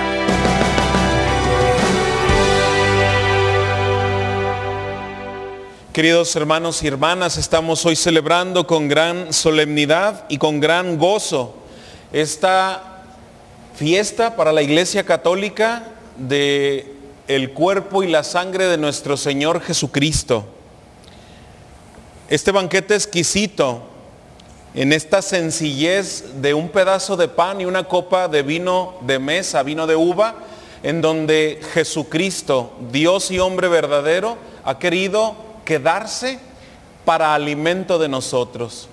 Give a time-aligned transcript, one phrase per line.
[5.94, 11.54] Queridos hermanos y hermanas, estamos hoy celebrando con gran solemnidad y con gran gozo
[12.12, 13.04] esta
[13.76, 15.84] fiesta para la Iglesia Católica
[16.18, 16.96] de
[17.28, 20.46] el cuerpo y la sangre de nuestro Señor Jesucristo.
[22.28, 23.91] Este banquete exquisito
[24.74, 29.64] en esta sencillez de un pedazo de pan y una copa de vino de mesa,
[29.64, 30.36] vino de uva,
[30.84, 36.40] en donde Jesucristo, Dios y hombre verdadero, ha querido quedarse
[37.06, 38.88] para alimento de nosotros.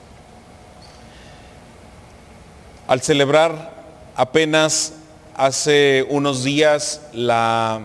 [2.88, 3.84] Al celebrar
[4.16, 4.94] apenas
[5.36, 7.82] hace unos días la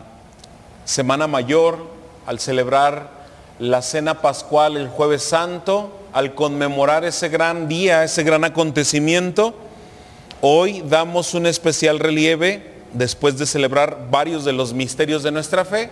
[0.85, 1.77] Semana Mayor,
[2.25, 3.09] al celebrar
[3.59, 9.55] la Cena Pascual el jueves santo, al conmemorar ese gran día, ese gran acontecimiento,
[10.41, 15.89] hoy damos un especial relieve, después de celebrar varios de los misterios de nuestra fe,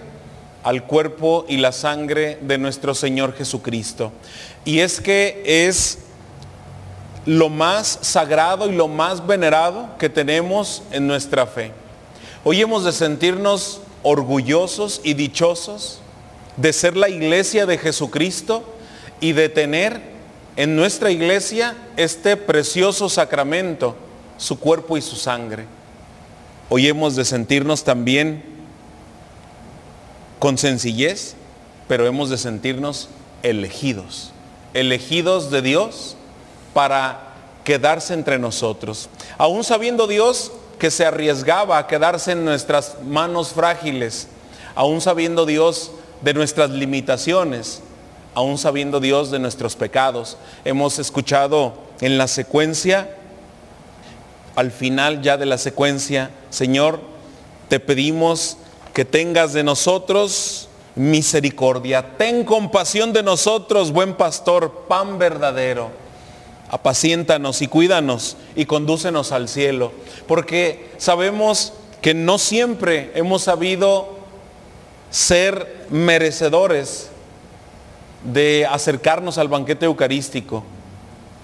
[0.63, 4.11] al cuerpo y la sangre de nuestro Señor Jesucristo.
[4.63, 5.97] Y es que es
[7.25, 11.71] lo más sagrado y lo más venerado que tenemos en nuestra fe.
[12.43, 15.99] Hoy hemos de sentirnos orgullosos y dichosos
[16.57, 18.63] de ser la iglesia de Jesucristo
[19.19, 20.10] y de tener
[20.55, 23.95] en nuestra iglesia este precioso sacramento,
[24.37, 25.65] su cuerpo y su sangre.
[26.69, 28.43] Hoy hemos de sentirnos también
[30.39, 31.35] con sencillez,
[31.87, 33.09] pero hemos de sentirnos
[33.43, 34.31] elegidos,
[34.73, 36.15] elegidos de Dios
[36.73, 39.09] para quedarse entre nosotros.
[39.37, 44.27] Aún sabiendo Dios que se arriesgaba a quedarse en nuestras manos frágiles,
[44.73, 45.91] aún sabiendo Dios
[46.21, 47.81] de nuestras limitaciones,
[48.33, 50.37] aún sabiendo Dios de nuestros pecados.
[50.65, 53.15] Hemos escuchado en la secuencia,
[54.55, 56.99] al final ya de la secuencia, Señor,
[57.69, 58.57] te pedimos
[58.93, 62.17] que tengas de nosotros misericordia.
[62.17, 65.89] Ten compasión de nosotros, buen pastor, pan verdadero.
[66.69, 69.91] Apaciéntanos y cuídanos y condúcenos al cielo.
[70.27, 74.17] Porque sabemos que no siempre hemos sabido
[75.09, 77.10] ser merecedores
[78.23, 80.63] de acercarnos al banquete eucarístico.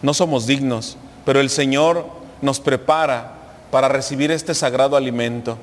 [0.01, 2.05] No somos dignos, pero el Señor
[2.41, 3.33] nos prepara
[3.71, 5.57] para recibir este sagrado alimento.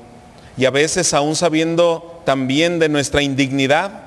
[0.57, 4.03] Y a veces, aún sabiendo también de nuestra indignidad,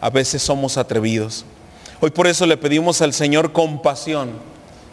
[0.00, 1.44] a veces somos atrevidos.
[2.00, 4.30] Hoy por eso le pedimos al Señor compasión,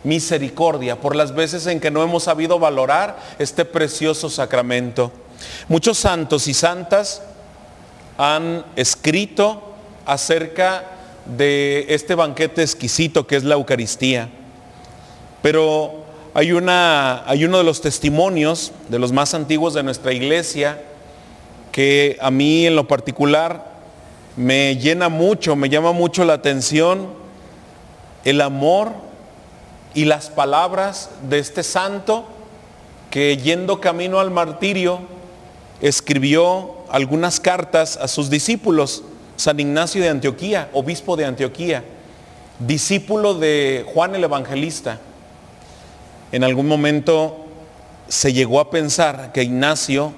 [0.03, 5.11] misericordia, por las veces en que no hemos sabido valorar este precioso sacramento.
[5.67, 7.21] Muchos santos y santas
[8.17, 9.73] han escrito
[10.05, 10.94] acerca
[11.25, 14.29] de este banquete exquisito que es la Eucaristía.
[15.41, 16.03] Pero
[16.33, 20.81] hay, una, hay uno de los testimonios de los más antiguos de nuestra iglesia
[21.71, 23.73] que a mí en lo particular
[24.37, 27.07] me llena mucho, me llama mucho la atención
[28.23, 28.91] el amor
[29.93, 32.25] y las palabras de este santo
[33.09, 34.99] que yendo camino al martirio
[35.81, 39.03] escribió algunas cartas a sus discípulos,
[39.37, 41.83] San Ignacio de Antioquía, obispo de Antioquía,
[42.59, 44.99] discípulo de Juan el Evangelista
[46.31, 47.45] en algún momento
[48.09, 50.13] se llegó a pensar que Ignacio,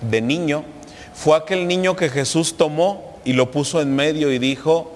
[0.00, 0.64] de niño,
[1.12, 4.92] fue aquel niño que Jesús tomó y lo puso en medio y dijo,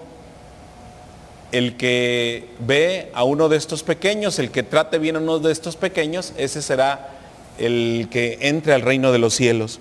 [1.50, 5.50] el que ve a uno de estos pequeños, el que trate bien a uno de
[5.50, 7.10] estos pequeños, ese será
[7.58, 9.80] el que entre al reino de los cielos.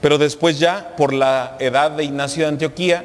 [0.00, 3.04] Pero después ya, por la edad de Ignacio de Antioquía,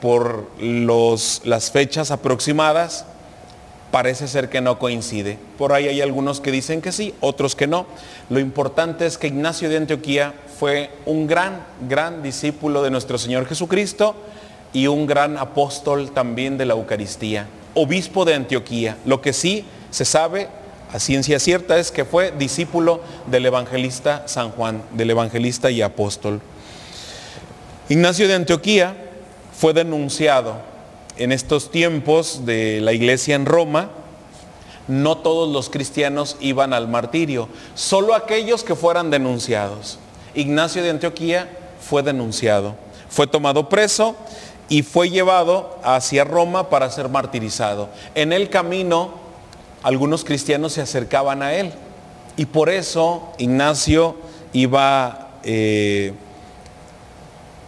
[0.00, 3.06] por los, las fechas aproximadas,
[3.90, 5.38] parece ser que no coincide.
[5.56, 7.86] Por ahí hay algunos que dicen que sí, otros que no.
[8.28, 13.46] Lo importante es que Ignacio de Antioquía fue un gran, gran discípulo de nuestro Señor
[13.46, 14.16] Jesucristo
[14.72, 18.98] y un gran apóstol también de la Eucaristía, obispo de Antioquía.
[19.04, 20.48] Lo que sí se sabe
[20.94, 26.40] a ciencia cierta es que fue discípulo del evangelista San Juan, del evangelista y apóstol.
[27.88, 28.94] Ignacio de Antioquía
[29.58, 30.54] fue denunciado
[31.16, 33.90] en estos tiempos de la iglesia en Roma,
[34.86, 39.98] no todos los cristianos iban al martirio, solo aquellos que fueran denunciados.
[40.36, 41.48] Ignacio de Antioquía
[41.80, 42.76] fue denunciado,
[43.08, 44.14] fue tomado preso
[44.68, 47.88] y fue llevado hacia Roma para ser martirizado.
[48.14, 49.23] En el camino
[49.84, 51.70] algunos cristianos se acercaban a él
[52.36, 54.16] y por eso Ignacio
[54.54, 56.14] iba eh,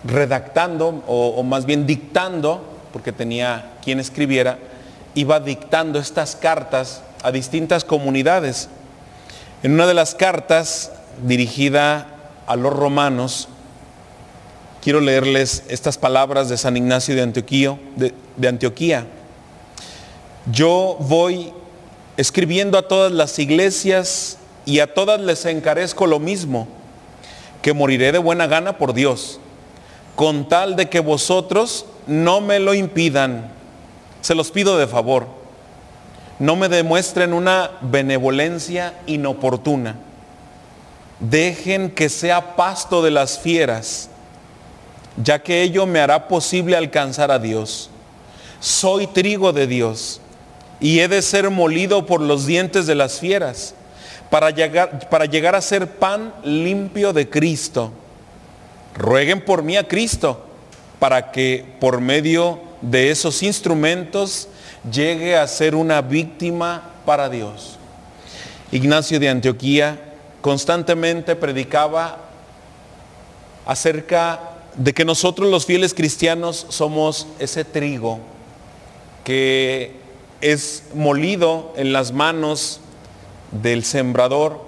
[0.03, 4.59] redactando o, más bien dictando porque tenía quien escribiera,
[5.15, 8.71] iba dictando estas cartas a distintas comunidades.
[9.63, 10.93] En una de las cartas
[11.23, 12.07] dirigida
[12.47, 13.49] a los romanos,
[14.81, 17.79] quiero leerles estas palabras de San Ignacio de Antioquía.
[17.95, 19.07] De, de Antioquía.
[20.51, 21.53] Yo voy
[22.17, 26.67] escribiendo a todas las iglesias y a todas les encarezco lo mismo,
[27.63, 29.39] que moriré de buena gana por Dios,
[30.15, 33.53] con tal de que vosotros no me lo impidan.
[34.23, 35.27] Se los pido de favor.
[36.39, 39.97] No me demuestren una benevolencia inoportuna.
[41.21, 44.11] Dejen que sea pasto de las fieras,
[45.23, 47.91] ya que ello me hará posible alcanzar a Dios.
[48.61, 50.21] Soy trigo de Dios
[50.81, 53.75] y he de ser molido por los dientes de las fieras
[54.31, 57.93] para llegar, para llegar a ser pan limpio de Cristo.
[58.96, 60.44] Rueguen por mí a Cristo
[60.99, 64.49] para que por medio de esos instrumentos
[64.90, 67.79] llegue a ser una víctima para Dios.
[68.72, 70.00] Ignacio de Antioquía
[70.40, 72.19] constantemente predicaba
[73.64, 74.40] acerca
[74.75, 78.20] de que nosotros los fieles cristianos somos ese trigo
[79.25, 80.06] que
[80.41, 82.81] es molido en las manos
[83.53, 84.61] del sembrador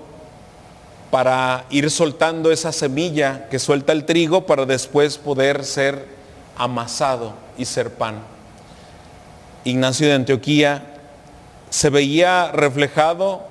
[1.11, 6.07] para ir soltando esa semilla que suelta el trigo para después poder ser
[6.57, 8.21] amasado y ser pan.
[9.65, 10.95] Ignacio de Antioquía
[11.71, 13.43] se veía reflejado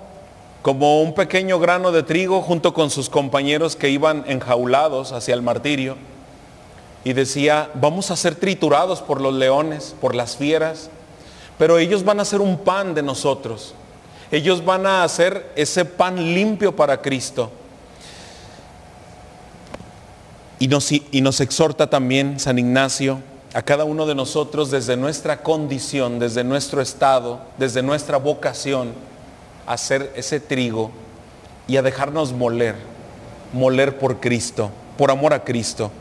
[0.61, 5.41] como un pequeño grano de trigo junto con sus compañeros que iban enjaulados hacia el
[5.41, 5.95] martirio
[7.03, 10.89] y decía, vamos a ser triturados por los leones, por las fieras,
[11.57, 13.73] pero ellos van a ser un pan de nosotros.
[14.31, 17.51] Ellos van a hacer ese pan limpio para Cristo.
[20.59, 23.21] Y nos, y nos exhorta también San Ignacio
[23.53, 28.91] a cada uno de nosotros desde nuestra condición, desde nuestro estado, desde nuestra vocación,
[29.65, 30.91] a hacer ese trigo
[31.67, 32.75] y a dejarnos moler,
[33.53, 35.91] moler por Cristo, por amor a Cristo,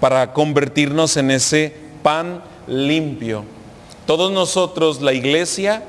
[0.00, 3.44] para convertirnos en ese pan limpio.
[4.06, 5.82] Todos nosotros, la iglesia,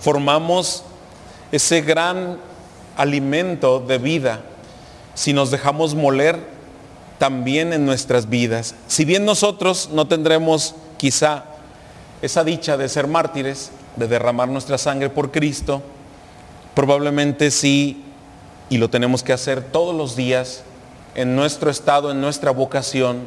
[0.00, 0.84] formamos
[1.50, 2.38] ese gran
[2.96, 4.42] alimento de vida
[5.14, 6.38] si nos dejamos moler
[7.18, 8.74] también en nuestras vidas.
[8.86, 11.44] Si bien nosotros no tendremos quizá
[12.22, 15.82] esa dicha de ser mártires, de derramar nuestra sangre por Cristo,
[16.74, 18.04] probablemente sí,
[18.70, 20.62] y lo tenemos que hacer todos los días,
[21.14, 23.22] en nuestro estado, en nuestra vocación,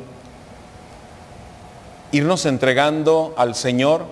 [2.12, 4.06] irnos entregando al Señor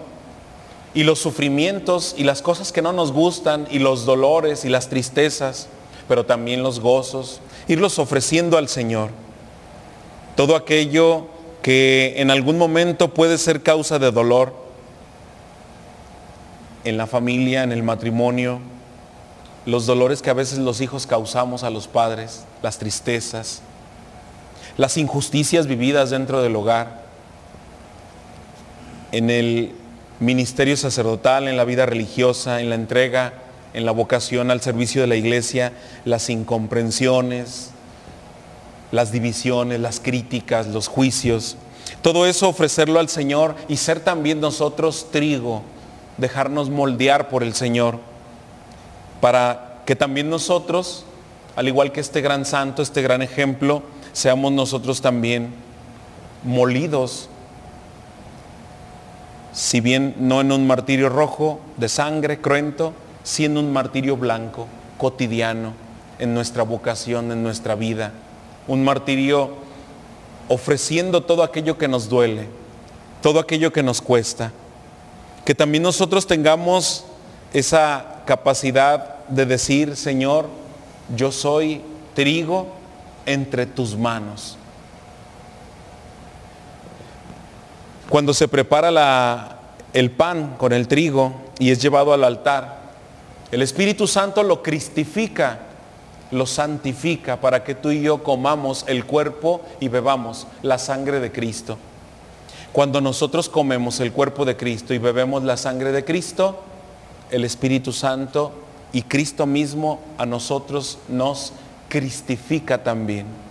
[0.94, 4.90] y los sufrimientos y las cosas que no nos gustan y los dolores y las
[4.90, 5.68] tristezas,
[6.07, 9.10] pero también los gozos, irlos ofreciendo al Señor.
[10.36, 11.28] Todo aquello
[11.62, 14.54] que en algún momento puede ser causa de dolor
[16.86, 18.60] en la familia, en el matrimonio,
[19.66, 23.62] los dolores que a veces los hijos causamos a los padres, las tristezas,
[24.78, 27.08] las injusticias vividas dentro del hogar,
[29.11, 29.71] en el
[30.19, 33.33] ministerio sacerdotal, en la vida religiosa, en la entrega,
[33.73, 35.73] en la vocación al servicio de la iglesia,
[36.06, 37.71] las incomprensiones,
[38.91, 41.57] las divisiones, las críticas, los juicios.
[42.01, 45.62] Todo eso ofrecerlo al Señor y ser también nosotros trigo,
[46.17, 48.00] dejarnos moldear por el Señor,
[49.21, 51.05] para que también nosotros,
[51.55, 55.53] al igual que este gran santo, este gran ejemplo, seamos nosotros también
[56.43, 57.29] molidos
[59.53, 64.68] si bien no en un martirio rojo de sangre cruento, sí en un martirio blanco,
[64.98, 65.74] cotidiano,
[66.20, 68.12] en nuestra vocación, en nuestra vida.
[68.68, 69.51] Un martirio
[70.48, 72.48] ofreciendo todo aquello que nos duele,
[73.22, 74.51] todo aquello que nos cuesta.
[75.46, 77.06] Que también nosotros tengamos
[77.53, 80.48] esa capacidad de decir, Señor,
[81.15, 81.82] yo soy
[82.13, 82.68] trigo
[83.25, 84.58] entre tus manos.
[88.10, 89.60] Cuando se prepara
[89.94, 92.80] el pan con el trigo y es llevado al altar,
[93.51, 95.60] el Espíritu Santo lo cristifica,
[96.32, 101.32] lo santifica para que tú y yo comamos el cuerpo y bebamos la sangre de
[101.32, 101.78] Cristo.
[102.74, 106.63] Cuando nosotros comemos el cuerpo de Cristo y bebemos la sangre de Cristo,
[107.30, 108.51] el Espíritu Santo
[108.92, 111.54] y Cristo mismo a nosotros nos
[111.89, 113.49] cristifica también.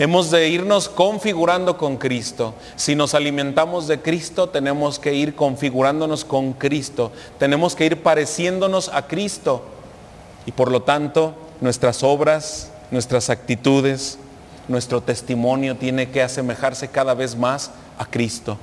[0.00, 2.54] Hemos de irnos configurando con Cristo.
[2.76, 7.10] Si nos alimentamos de Cristo, tenemos que ir configurándonos con Cristo.
[7.40, 9.64] Tenemos que ir pareciéndonos a Cristo.
[10.46, 14.18] Y por lo tanto, nuestras obras, nuestras actitudes,
[14.68, 18.56] nuestro testimonio tiene que asemejarse cada vez más a Cristo.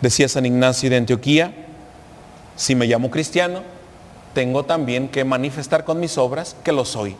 [0.00, 1.54] Decía San Ignacio de Antioquía,
[2.56, 3.62] Si me llamo cristiano,
[4.34, 7.14] tengo también que manifestar con mis obras que lo soy.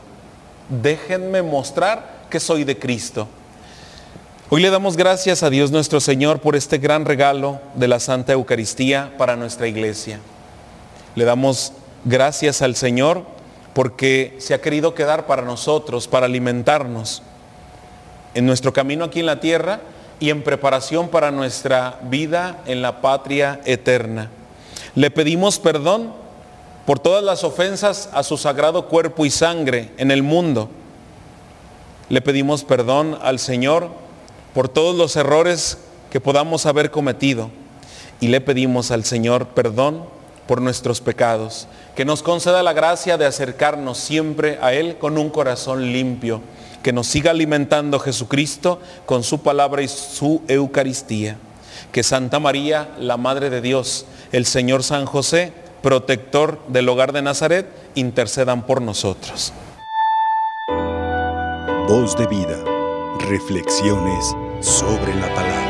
[0.70, 3.26] Déjenme mostrar que soy de Cristo.
[4.50, 8.34] Hoy le damos gracias a Dios nuestro Señor por este gran regalo de la Santa
[8.34, 10.20] Eucaristía para nuestra iglesia.
[11.16, 11.72] Le damos
[12.04, 13.24] gracias al Señor
[13.74, 17.24] porque se ha querido quedar para nosotros, para alimentarnos
[18.34, 19.80] en nuestro camino aquí en la tierra
[20.20, 24.30] y en preparación para nuestra vida en la patria eterna.
[24.94, 26.19] Le pedimos perdón
[26.86, 30.68] por todas las ofensas a su sagrado cuerpo y sangre en el mundo.
[32.08, 33.90] Le pedimos perdón al Señor
[34.54, 35.78] por todos los errores
[36.10, 37.50] que podamos haber cometido.
[38.20, 40.04] Y le pedimos al Señor perdón
[40.46, 45.30] por nuestros pecados, que nos conceda la gracia de acercarnos siempre a Él con un
[45.30, 46.40] corazón limpio,
[46.82, 51.36] que nos siga alimentando Jesucristo con su palabra y su Eucaristía.
[51.92, 57.22] Que Santa María, la Madre de Dios, el Señor San José, protector del hogar de
[57.22, 59.52] Nazaret, intercedan por nosotros.
[61.88, 62.62] Voz de vida,
[63.28, 64.24] reflexiones
[64.60, 65.69] sobre la palabra.